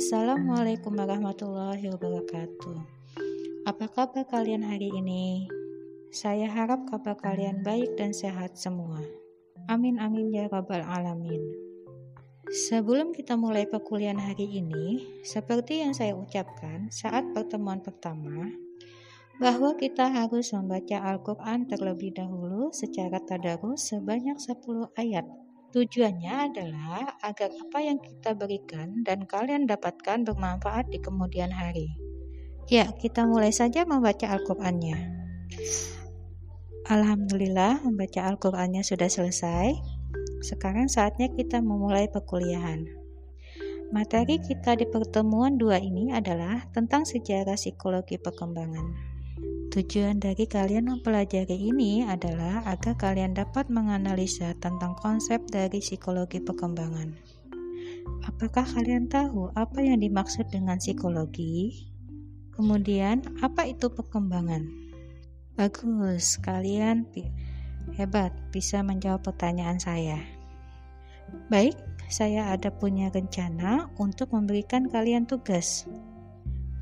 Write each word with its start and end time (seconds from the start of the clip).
Assalamualaikum 0.00 0.96
warahmatullahi 0.96 1.92
wabarakatuh. 1.92 2.76
Apa 3.68 3.84
kabar 3.92 4.24
kalian 4.32 4.64
hari 4.64 4.88
ini? 4.88 5.44
Saya 6.08 6.48
harap 6.48 6.88
kabar 6.88 7.20
kalian 7.20 7.60
baik 7.60 8.00
dan 8.00 8.16
sehat 8.16 8.56
semua. 8.56 8.96
Amin 9.68 10.00
amin 10.00 10.32
ya 10.32 10.48
rabbal 10.48 10.80
alamin. 10.80 11.44
Sebelum 12.48 13.12
kita 13.12 13.36
mulai 13.36 13.68
perkuliahan 13.68 14.16
hari 14.16 14.48
ini, 14.64 15.04
seperti 15.20 15.84
yang 15.84 15.92
saya 15.92 16.16
ucapkan 16.16 16.88
saat 16.88 17.36
pertemuan 17.36 17.84
pertama, 17.84 18.48
bahwa 19.36 19.76
kita 19.76 20.08
harus 20.08 20.48
membaca 20.56 20.96
Al-Quran 20.96 21.68
terlebih 21.68 22.16
dahulu 22.16 22.72
secara 22.72 23.20
tadarus 23.20 23.92
sebanyak 23.92 24.40
10 24.40 24.96
ayat 24.96 25.28
Tujuannya 25.70 26.50
adalah 26.50 27.14
agar 27.22 27.54
apa 27.54 27.78
yang 27.78 28.02
kita 28.02 28.34
berikan 28.34 29.06
dan 29.06 29.22
kalian 29.22 29.70
dapatkan 29.70 30.26
bermanfaat 30.26 30.90
di 30.90 30.98
kemudian 30.98 31.54
hari. 31.54 31.94
Ya, 32.66 32.90
kita 32.90 33.22
mulai 33.22 33.54
saja 33.54 33.86
membaca 33.86 34.26
Al-Qur'annya. 34.34 34.98
Alhamdulillah, 36.90 37.86
membaca 37.86 38.18
Al-Qur'annya 38.26 38.82
sudah 38.82 39.06
selesai. 39.06 39.78
Sekarang 40.42 40.90
saatnya 40.90 41.30
kita 41.30 41.62
memulai 41.62 42.10
perkuliahan. 42.10 42.90
Materi 43.94 44.42
kita 44.42 44.74
di 44.74 44.90
pertemuan 44.90 45.54
dua 45.54 45.78
ini 45.78 46.10
adalah 46.10 46.66
tentang 46.74 47.06
sejarah 47.06 47.54
psikologi 47.54 48.18
perkembangan. 48.18 49.09
Tujuan 49.70 50.18
dari 50.18 50.50
kalian 50.50 50.90
mempelajari 50.90 51.54
ini 51.54 52.02
adalah 52.02 52.66
agar 52.66 52.98
kalian 52.98 53.38
dapat 53.38 53.70
menganalisa 53.70 54.50
tentang 54.58 54.98
konsep 54.98 55.38
dari 55.46 55.78
psikologi 55.78 56.42
perkembangan. 56.42 57.14
Apakah 58.26 58.66
kalian 58.66 59.06
tahu 59.06 59.46
apa 59.54 59.78
yang 59.78 60.02
dimaksud 60.02 60.50
dengan 60.50 60.82
psikologi? 60.82 61.86
Kemudian, 62.50 63.22
apa 63.46 63.70
itu 63.70 63.86
perkembangan? 63.94 64.66
Bagus, 65.54 66.34
kalian 66.42 67.06
hebat 67.94 68.34
bisa 68.50 68.82
menjawab 68.82 69.22
pertanyaan 69.22 69.78
saya. 69.78 70.18
Baik, 71.46 71.78
saya 72.10 72.50
ada 72.58 72.74
punya 72.74 73.06
rencana 73.14 73.86
untuk 74.02 74.34
memberikan 74.34 74.90
kalian 74.90 75.30
tugas. 75.30 75.86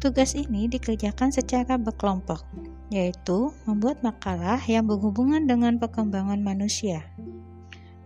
Tugas 0.00 0.32
ini 0.32 0.72
dikerjakan 0.72 1.28
secara 1.28 1.76
berkelompok 1.76 2.77
yaitu 2.88 3.52
membuat 3.68 4.00
makalah 4.00 4.60
yang 4.64 4.88
berhubungan 4.88 5.44
dengan 5.44 5.76
perkembangan 5.76 6.40
manusia 6.40 7.04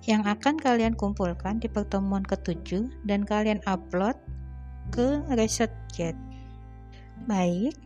yang 0.03 0.27
akan 0.27 0.59
kalian 0.59 0.99
kumpulkan 0.99 1.63
di 1.63 1.71
pertemuan 1.71 2.27
ketujuh 2.27 2.91
dan 3.07 3.23
kalian 3.23 3.63
upload 3.71 4.19
ke 4.91 5.23
ResearchGate. 5.31 6.19
Baik, 7.31 7.79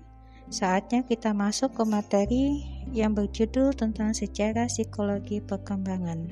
saatnya 0.48 1.04
kita 1.04 1.36
masuk 1.36 1.76
ke 1.76 1.84
materi 1.84 2.64
yang 2.96 3.12
berjudul 3.12 3.76
tentang 3.76 4.16
sejarah 4.16 4.64
psikologi 4.72 5.44
perkembangan. 5.44 6.24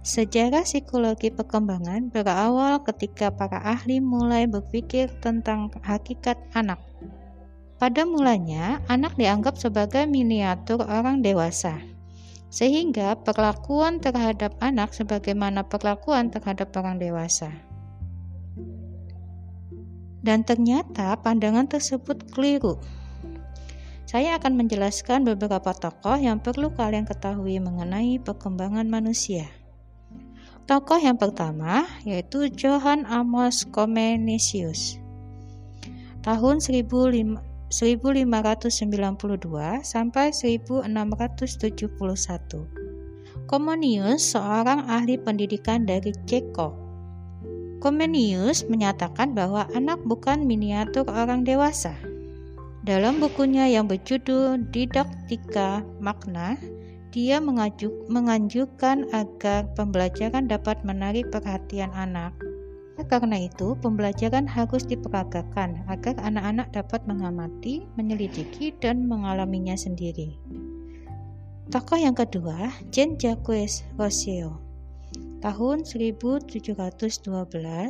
Sejarah 0.00 0.64
psikologi 0.64 1.28
perkembangan 1.28 2.08
berawal 2.08 2.80
ketika 2.88 3.28
para 3.28 3.60
ahli 3.60 4.00
mulai 4.00 4.48
berpikir 4.48 5.12
tentang 5.20 5.68
hakikat 5.84 6.40
anak 6.56 6.80
pada 7.78 8.02
mulanya, 8.02 8.82
anak 8.90 9.14
dianggap 9.14 9.54
sebagai 9.54 10.02
miniatur 10.10 10.82
orang 10.82 11.22
dewasa, 11.22 11.78
sehingga 12.50 13.14
perlakuan 13.22 14.02
terhadap 14.02 14.58
anak 14.58 14.90
sebagaimana 14.90 15.62
perlakuan 15.62 16.26
terhadap 16.34 16.74
orang 16.74 16.98
dewasa. 16.98 17.54
Dan 20.26 20.42
ternyata 20.42 21.14
pandangan 21.22 21.70
tersebut 21.70 22.26
keliru. 22.34 22.82
Saya 24.10 24.34
akan 24.42 24.58
menjelaskan 24.58 25.22
beberapa 25.22 25.70
tokoh 25.70 26.18
yang 26.18 26.42
perlu 26.42 26.74
kalian 26.74 27.06
ketahui 27.06 27.62
mengenai 27.62 28.18
perkembangan 28.18 28.90
manusia. 28.90 29.46
Tokoh 30.66 30.98
yang 30.98 31.16
pertama 31.16 31.86
yaitu 32.02 32.50
Johann 32.50 33.06
Amos 33.06 33.64
Comenius. 33.70 34.98
Tahun 36.26 36.56
1500 36.60 37.47
1592 37.68 39.84
sampai 39.84 40.32
1671. 40.32 41.84
Komenius 43.44 44.32
seorang 44.32 44.88
ahli 44.88 45.20
pendidikan 45.20 45.84
dari 45.84 46.16
Ceko. 46.24 46.72
Komenius 47.78 48.66
menyatakan 48.66 49.36
bahwa 49.36 49.68
anak 49.76 50.00
bukan 50.08 50.48
miniatur 50.48 51.04
orang 51.12 51.44
dewasa. 51.44 51.92
Dalam 52.88 53.20
bukunya 53.20 53.68
yang 53.68 53.84
berjudul 53.84 54.72
Didaktika 54.72 55.84
Makna, 56.00 56.56
dia 57.12 57.36
mengajuk, 57.36 57.92
menganjurkan 58.08 59.04
agar 59.12 59.68
pembelajaran 59.76 60.48
dapat 60.48 60.80
menarik 60.88 61.28
perhatian 61.28 61.92
anak 61.92 62.32
karena 63.06 63.46
itu, 63.46 63.78
pembelajaran 63.78 64.50
harus 64.50 64.82
diperagakan 64.82 65.86
agar 65.86 66.18
anak-anak 66.18 66.74
dapat 66.74 67.06
mengamati, 67.06 67.86
menyelidiki, 67.94 68.74
dan 68.82 69.06
mengalaminya 69.06 69.78
sendiri. 69.78 70.34
Tokoh 71.68 72.00
yang 72.00 72.16
kedua, 72.16 72.72
Jean 72.90 73.14
Jacques 73.20 73.84
Rousseau. 73.94 74.58
Tahun 75.38 75.86
1712 75.86 76.50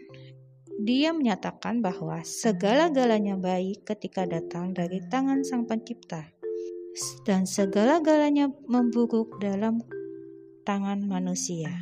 dia 0.78 1.10
menyatakan 1.10 1.82
bahwa 1.82 2.22
segala-galanya 2.22 3.34
baik 3.34 3.82
ketika 3.86 4.30
datang 4.30 4.78
dari 4.78 5.02
tangan 5.10 5.42
Sang 5.42 5.66
Pencipta, 5.66 6.38
dan 7.26 7.46
segala-galanya 7.46 8.50
memburuk 8.66 9.38
dalam 9.42 9.82
tangan 10.66 11.06
manusia. 11.06 11.74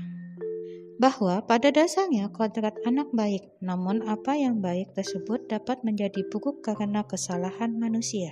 Bahwa 0.96 1.44
pada 1.44 1.76
dasarnya 1.76 2.32
kodrat 2.32 2.80
anak 2.88 3.12
baik, 3.12 3.44
namun 3.60 4.00
apa 4.08 4.40
yang 4.40 4.64
baik 4.64 4.96
tersebut 4.96 5.52
dapat 5.52 5.84
menjadi 5.84 6.24
buruk 6.32 6.64
karena 6.64 7.04
kesalahan 7.04 7.76
manusia. 7.76 8.32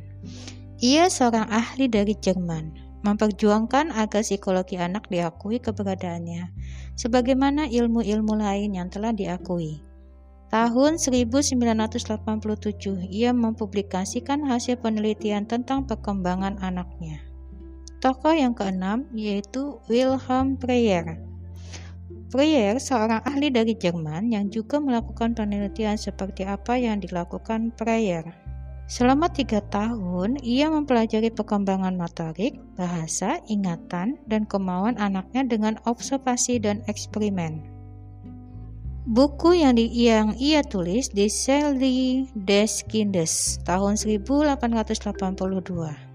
Ia 0.84 1.08
seorang 1.08 1.48
ahli 1.48 1.88
dari 1.88 2.12
Jerman. 2.12 2.91
Memperjuangkan 3.02 3.90
agar 3.94 4.22
psikologi 4.22 4.78
anak 4.78 5.10
diakui 5.10 5.58
keberadaannya, 5.58 6.54
sebagaimana 6.94 7.66
ilmu-ilmu 7.66 8.38
lain 8.38 8.78
yang 8.78 8.88
telah 8.90 9.10
diakui. 9.10 9.82
Tahun 10.52 11.00
1987, 11.00 12.18
ia 13.08 13.32
mempublikasikan 13.32 14.44
hasil 14.44 14.84
penelitian 14.84 15.48
tentang 15.48 15.88
perkembangan 15.88 16.60
anaknya. 16.60 17.24
Tokoh 18.02 18.34
yang 18.34 18.52
keenam 18.52 19.08
yaitu 19.14 19.78
Wilhelm 19.88 20.58
Preyer. 20.58 21.22
Preyer 22.28 22.76
seorang 22.76 23.22
ahli 23.24 23.48
dari 23.48 23.72
Jerman 23.78 24.28
yang 24.28 24.50
juga 24.52 24.82
melakukan 24.82 25.32
penelitian 25.32 25.96
seperti 25.96 26.44
apa 26.44 26.76
yang 26.76 27.00
dilakukan 27.00 27.72
Preyer. 27.72 28.41
Selama 28.90 29.30
tiga 29.30 29.62
tahun, 29.72 30.36
ia 30.42 30.68
mempelajari 30.68 31.30
perkembangan 31.32 31.96
motorik, 31.96 32.58
bahasa, 32.74 33.38
ingatan, 33.48 34.18
dan 34.26 34.44
kemauan 34.44 34.98
anaknya 34.98 35.46
dengan 35.46 35.78
observasi 35.86 36.60
dan 36.60 36.82
eksperimen. 36.90 37.72
Buku 39.02 39.58
yang, 39.58 39.74
di, 39.74 39.90
yang 39.90 40.30
ia 40.38 40.62
tulis 40.62 41.10
di 41.10 41.26
Sally 41.26 42.30
des 42.38 42.86
Kindes 42.86 43.58
tahun 43.66 43.98
1882 43.98 46.12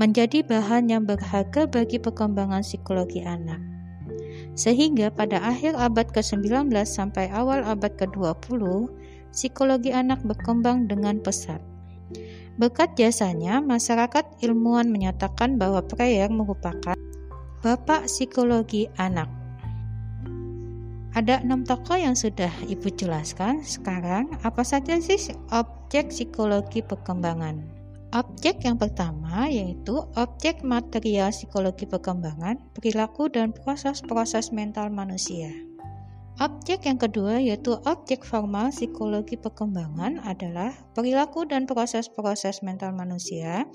menjadi 0.00 0.40
bahan 0.44 0.88
yang 0.88 1.04
berharga 1.04 1.68
bagi 1.68 2.00
perkembangan 2.00 2.64
psikologi 2.64 3.20
anak. 3.24 3.60
Sehingga 4.52 5.08
pada 5.08 5.40
akhir 5.40 5.76
abad 5.76 6.12
ke-19 6.12 6.72
sampai 6.84 7.32
awal 7.32 7.64
abad 7.64 7.92
ke-20, 7.96 8.88
psikologi 9.32 9.90
anak 9.92 10.20
berkembang 10.24 10.88
dengan 10.88 11.20
pesat. 11.20 11.60
Berkat 12.60 12.94
jasanya, 13.00 13.64
masyarakat 13.64 14.44
ilmuwan 14.44 14.92
menyatakan 14.92 15.56
bahwa 15.56 15.80
Preyer 15.84 16.28
merupakan 16.28 16.96
bapak 17.64 18.10
psikologi 18.10 18.92
anak. 19.00 19.30
Ada 21.12 21.44
enam 21.44 21.64
tokoh 21.64 22.00
yang 22.00 22.16
sudah 22.16 22.48
Ibu 22.64 22.88
jelaskan. 22.96 23.60
Sekarang, 23.64 24.32
apa 24.40 24.64
saja 24.64 24.96
sih 24.96 25.20
objek 25.52 26.08
psikologi 26.08 26.80
perkembangan? 26.80 27.60
Objek 28.12 28.64
yang 28.64 28.76
pertama 28.76 29.48
yaitu 29.48 29.96
objek 30.16 30.60
material 30.60 31.32
psikologi 31.32 31.88
perkembangan, 31.88 32.60
perilaku 32.76 33.32
dan 33.32 33.56
proses-proses 33.56 34.52
mental 34.52 34.92
manusia. 34.92 35.71
Objek 36.40 36.88
yang 36.88 36.96
kedua 36.96 37.36
yaitu 37.44 37.76
objek 37.84 38.24
formal 38.24 38.72
psikologi 38.72 39.36
perkembangan 39.36 40.16
adalah 40.24 40.72
perilaku 40.96 41.44
dan 41.44 41.68
proses-proses 41.68 42.64
mental 42.64 42.96
manusia 42.96 43.68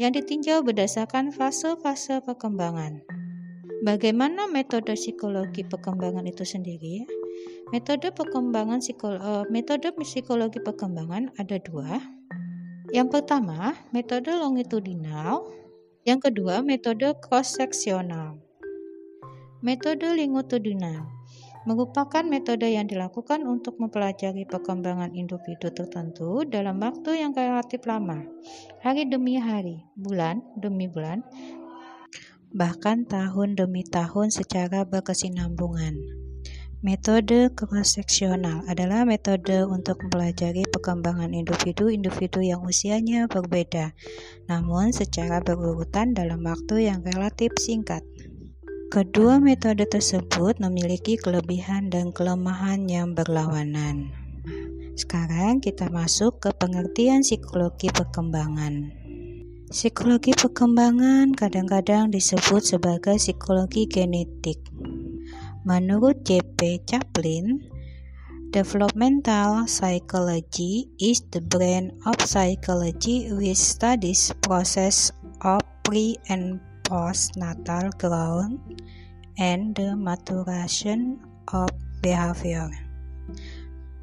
yang 0.00 0.16
ditinjau 0.16 0.64
berdasarkan 0.64 1.28
fase-fase 1.28 2.24
perkembangan. 2.24 3.04
Bagaimana 3.84 4.48
metode 4.48 4.96
psikologi 4.96 5.68
perkembangan 5.68 6.24
itu 6.24 6.48
sendiri? 6.48 7.04
Metode 7.76 8.08
perkembangan 8.16 8.80
eh, 8.80 9.44
metode 9.52 9.92
psikologi 10.00 10.64
perkembangan 10.64 11.36
ada 11.36 11.60
dua. 11.60 12.00
Yang 12.88 13.20
pertama, 13.20 13.76
metode 13.92 14.32
longitudinal. 14.32 15.44
Yang 16.08 16.32
kedua, 16.32 16.64
metode 16.64 17.12
cross 17.20 17.60
seksional. 17.60 18.40
Metode 19.60 20.08
longitudinal 20.16 21.17
merupakan 21.68 22.24
metode 22.24 22.64
yang 22.64 22.88
dilakukan 22.88 23.44
untuk 23.44 23.76
mempelajari 23.76 24.48
perkembangan 24.48 25.12
individu 25.12 25.68
tertentu 25.68 26.48
dalam 26.48 26.80
waktu 26.80 27.20
yang 27.20 27.36
relatif 27.36 27.84
lama, 27.84 28.24
hari 28.80 29.04
demi 29.04 29.36
hari, 29.36 29.84
bulan 29.92 30.40
demi 30.56 30.88
bulan, 30.88 31.20
bahkan 32.56 33.04
tahun 33.04 33.52
demi 33.60 33.84
tahun 33.84 34.32
secara 34.32 34.88
berkesinambungan. 34.88 36.24
Metode 36.78 37.50
cross-seksional 37.58 38.62
adalah 38.70 39.02
metode 39.02 39.66
untuk 39.66 39.98
mempelajari 39.98 40.62
perkembangan 40.70 41.34
individu-individu 41.34 42.38
yang 42.38 42.62
usianya 42.62 43.26
berbeda, 43.26 43.92
namun 44.46 44.94
secara 44.94 45.42
berurutan 45.42 46.14
dalam 46.14 46.38
waktu 46.46 46.86
yang 46.86 47.02
relatif 47.02 47.50
singkat. 47.58 48.06
Kedua 48.88 49.36
metode 49.36 49.84
tersebut 49.84 50.64
memiliki 50.64 51.20
kelebihan 51.20 51.92
dan 51.92 52.08
kelemahan 52.08 52.88
yang 52.88 53.12
berlawanan. 53.12 54.08
Sekarang 54.96 55.60
kita 55.60 55.92
masuk 55.92 56.40
ke 56.40 56.56
pengertian 56.56 57.20
psikologi 57.20 57.92
perkembangan. 57.92 58.88
Psikologi 59.68 60.32
perkembangan 60.32 61.36
kadang-kadang 61.36 62.08
disebut 62.08 62.64
sebagai 62.64 63.20
psikologi 63.20 63.84
genetik. 63.84 64.64
Menurut 65.68 66.24
J.P. 66.24 66.88
Chaplin, 66.88 67.60
developmental 68.56 69.68
psychology 69.68 70.88
is 70.96 71.20
the 71.28 71.44
brain 71.44 71.92
of 72.08 72.16
psychology 72.24 73.28
which 73.36 73.60
studies 73.60 74.32
process 74.40 75.12
of 75.44 75.60
pre 75.84 76.16
and 76.32 76.64
postnatal 76.88 77.92
growth 78.00 78.56
and 79.36 79.76
the 79.76 79.92
maturation 79.92 81.20
of 81.52 81.68
behavior. 82.00 82.72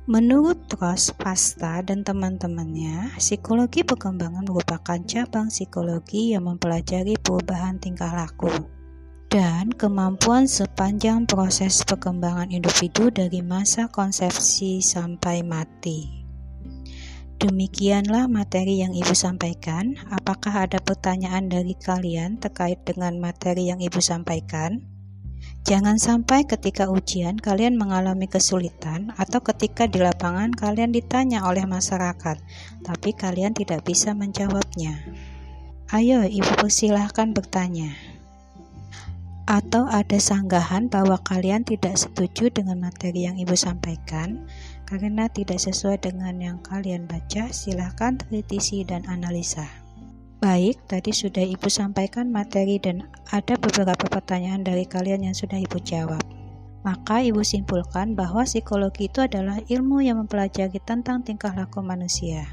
Menurut 0.06 0.70
Ross 0.78 1.10
Pasta 1.10 1.82
dan 1.82 2.06
teman-temannya, 2.06 3.18
psikologi 3.18 3.82
perkembangan 3.82 4.46
merupakan 4.46 5.02
cabang 5.02 5.50
psikologi 5.50 6.38
yang 6.38 6.46
mempelajari 6.46 7.18
perubahan 7.18 7.82
tingkah 7.82 8.14
laku 8.14 8.54
dan 9.36 9.68
kemampuan 9.74 10.48
sepanjang 10.48 11.28
proses 11.28 11.84
perkembangan 11.84 12.54
individu 12.54 13.12
dari 13.12 13.44
masa 13.44 13.90
konsepsi 13.92 14.80
sampai 14.80 15.44
mati. 15.44 16.25
Demikianlah 17.36 18.32
materi 18.32 18.80
yang 18.80 18.96
Ibu 18.96 19.12
sampaikan. 19.12 20.00
Apakah 20.08 20.72
ada 20.72 20.80
pertanyaan 20.80 21.52
dari 21.52 21.76
kalian 21.76 22.40
terkait 22.40 22.80
dengan 22.88 23.20
materi 23.20 23.68
yang 23.68 23.84
Ibu 23.84 24.00
sampaikan? 24.00 24.96
Jangan 25.66 25.98
sampai 25.98 26.46
ketika 26.46 26.88
ujian 26.88 27.42
kalian 27.42 27.74
mengalami 27.74 28.30
kesulitan 28.30 29.10
atau 29.18 29.42
ketika 29.42 29.90
di 29.90 29.98
lapangan 29.98 30.54
kalian 30.54 30.94
ditanya 30.94 31.42
oleh 31.44 31.66
masyarakat, 31.66 32.38
tapi 32.86 33.10
kalian 33.18 33.52
tidak 33.52 33.82
bisa 33.82 34.14
menjawabnya. 34.14 35.02
Ayo, 35.90 36.22
ibu 36.22 36.54
persilahkan 36.62 37.34
bertanya. 37.34 37.98
Atau 39.46 39.86
ada 39.86 40.18
sanggahan 40.18 40.90
bahwa 40.90 41.22
kalian 41.22 41.62
tidak 41.62 42.02
setuju 42.02 42.50
dengan 42.50 42.82
materi 42.82 43.30
yang 43.30 43.38
ibu 43.38 43.54
sampaikan 43.54 44.50
karena 44.90 45.30
tidak 45.30 45.62
sesuai 45.62 46.02
dengan 46.02 46.38
yang 46.38 46.58
kalian 46.62 47.06
baca, 47.06 47.50
silahkan 47.54 48.18
kritisi 48.18 48.86
dan 48.86 49.06
analisa. 49.06 49.86
Baik, 50.46 50.78
tadi 50.86 51.10
sudah 51.10 51.42
Ibu 51.42 51.74
sampaikan 51.74 52.30
materi 52.30 52.78
dan 52.78 53.10
ada 53.34 53.58
beberapa 53.58 54.06
pertanyaan 54.06 54.62
dari 54.62 54.86
kalian 54.86 55.26
yang 55.26 55.34
sudah 55.34 55.58
Ibu 55.58 55.82
jawab. 55.82 56.22
Maka 56.86 57.26
Ibu 57.26 57.42
simpulkan 57.42 58.14
bahwa 58.14 58.46
psikologi 58.46 59.10
itu 59.10 59.26
adalah 59.26 59.58
ilmu 59.66 60.06
yang 60.06 60.22
mempelajari 60.22 60.78
tentang 60.86 61.26
tingkah 61.26 61.50
laku 61.50 61.82
manusia. 61.82 62.46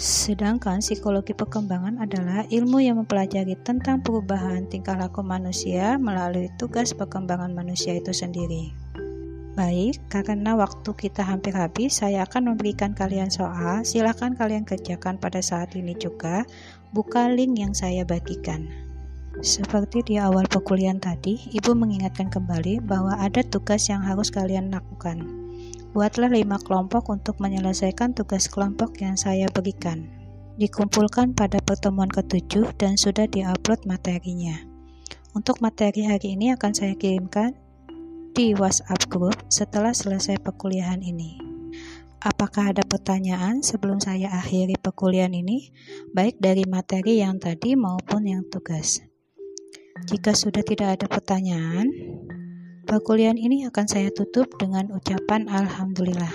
Sedangkan 0.00 0.80
psikologi 0.80 1.36
perkembangan 1.36 2.00
adalah 2.00 2.48
ilmu 2.48 2.80
yang 2.80 3.04
mempelajari 3.04 3.52
tentang 3.60 4.00
perubahan 4.00 4.64
tingkah 4.64 4.96
laku 4.96 5.20
manusia 5.20 6.00
melalui 6.00 6.48
tugas 6.56 6.96
perkembangan 6.96 7.52
manusia 7.52 8.00
itu 8.00 8.08
sendiri. 8.08 8.72
Baik, 9.52 10.00
karena 10.08 10.56
waktu 10.56 10.88
kita 10.96 11.20
hampir 11.20 11.52
habis, 11.52 12.00
saya 12.00 12.24
akan 12.24 12.56
memberikan 12.56 12.96
kalian 12.96 13.28
soal. 13.28 13.84
Silakan 13.84 14.40
kalian 14.40 14.64
kerjakan 14.64 15.20
pada 15.20 15.44
saat 15.44 15.76
ini 15.76 15.92
juga. 16.00 16.48
Buka 16.96 17.28
link 17.28 17.60
yang 17.60 17.76
saya 17.76 18.00
bagikan. 18.08 18.72
Seperti 19.44 20.00
di 20.00 20.16
awal 20.16 20.48
perkuliahan 20.48 20.96
tadi, 20.96 21.52
Ibu 21.52 21.76
mengingatkan 21.76 22.32
kembali 22.32 22.80
bahwa 22.88 23.20
ada 23.20 23.44
tugas 23.44 23.92
yang 23.92 24.00
harus 24.00 24.32
kalian 24.32 24.72
lakukan. 24.72 25.49
Buatlah 25.90 26.30
lima 26.30 26.54
kelompok 26.62 27.10
untuk 27.10 27.42
menyelesaikan 27.42 28.14
tugas 28.14 28.46
kelompok 28.46 29.02
yang 29.02 29.18
saya 29.18 29.50
berikan. 29.50 30.06
Dikumpulkan 30.54 31.34
pada 31.34 31.58
pertemuan 31.58 32.06
ketujuh 32.06 32.70
dan 32.78 32.94
sudah 32.94 33.26
diupload 33.26 33.82
materinya. 33.90 34.54
Untuk 35.34 35.58
materi 35.58 36.06
hari 36.06 36.38
ini 36.38 36.54
akan 36.54 36.72
saya 36.78 36.94
kirimkan 36.94 37.58
di 38.38 38.54
WhatsApp 38.54 39.10
group 39.10 39.34
setelah 39.50 39.90
selesai 39.90 40.38
perkuliahan 40.38 41.02
ini. 41.02 41.42
Apakah 42.22 42.70
ada 42.70 42.86
pertanyaan 42.86 43.58
sebelum 43.64 43.98
saya 43.98 44.30
akhiri 44.30 44.78
perkuliahan 44.78 45.34
ini, 45.34 45.74
baik 46.14 46.38
dari 46.38 46.68
materi 46.70 47.18
yang 47.18 47.42
tadi 47.42 47.74
maupun 47.74 48.30
yang 48.30 48.46
tugas? 48.46 49.02
Jika 50.06 50.38
sudah 50.38 50.62
tidak 50.62 51.00
ada 51.00 51.06
pertanyaan, 51.10 51.90
perkuliahan 52.90 53.38
ini 53.38 53.70
akan 53.70 53.86
saya 53.86 54.10
tutup 54.10 54.50
dengan 54.58 54.90
ucapan 54.90 55.46
Alhamdulillah. 55.46 56.34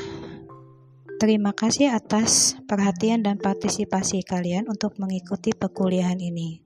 Terima 1.20 1.52
kasih 1.52 1.92
atas 1.92 2.56
perhatian 2.64 3.28
dan 3.28 3.36
partisipasi 3.44 4.24
kalian 4.24 4.72
untuk 4.72 4.96
mengikuti 4.96 5.52
perkuliahan 5.52 6.16
ini. 6.16 6.64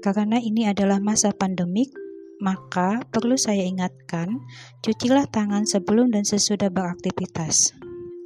Karena 0.00 0.40
ini 0.40 0.64
adalah 0.64 1.04
masa 1.04 1.36
pandemik, 1.36 1.92
maka 2.40 3.04
perlu 3.12 3.36
saya 3.36 3.60
ingatkan, 3.68 4.40
cucilah 4.80 5.28
tangan 5.28 5.68
sebelum 5.68 6.16
dan 6.16 6.24
sesudah 6.24 6.72
beraktivitas. 6.72 7.76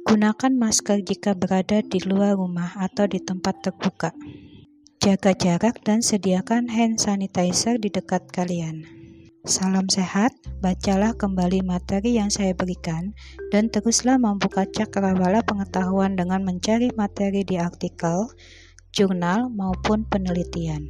Gunakan 0.07 0.55
masker 0.55 1.03
jika 1.03 1.35
berada 1.35 1.83
di 1.83 1.99
luar 2.07 2.39
rumah 2.39 2.71
atau 2.79 3.03
di 3.03 3.19
tempat 3.19 3.59
terbuka. 3.59 4.15
Jaga 5.03 5.35
jarak 5.35 5.83
dan 5.83 5.99
sediakan 5.99 6.71
hand 6.71 7.03
sanitizer 7.03 7.75
di 7.75 7.91
dekat 7.91 8.31
kalian. 8.31 9.00
Salam 9.41 9.89
sehat, 9.89 10.37
bacalah 10.61 11.17
kembali 11.17 11.65
materi 11.65 12.13
yang 12.13 12.29
saya 12.29 12.53
berikan, 12.53 13.17
dan 13.49 13.73
teruslah 13.73 14.21
membuka 14.21 14.69
cakrawala 14.69 15.41
pengetahuan 15.41 16.13
dengan 16.13 16.45
mencari 16.45 16.93
materi 16.93 17.41
di 17.41 17.57
artikel, 17.57 18.29
jurnal, 18.93 19.49
maupun 19.49 20.05
penelitian. 20.05 20.85